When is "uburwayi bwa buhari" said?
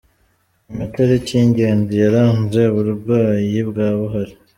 2.77-4.33